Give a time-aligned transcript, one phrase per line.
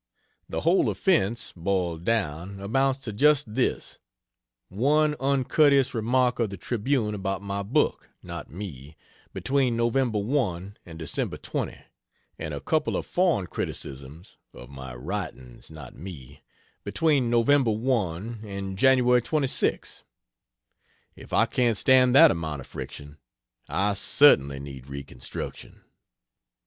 [0.49, 3.99] The whole offense, boiled down, amounts to just this:
[4.67, 8.97] one uncourteous remark of the Tribune about my book not me
[9.31, 9.93] between Nov.
[9.93, 11.41] 1 and Dec.
[11.43, 11.77] 20;
[12.39, 16.41] and a couple of foreign criticisms (of my writings, not me,)
[16.83, 17.47] between Nov.
[17.67, 19.03] 1 and Jan.
[19.21, 20.03] 26!
[21.15, 23.19] If I can't stand that amount of friction,
[23.69, 25.83] I certainly need reconstruction.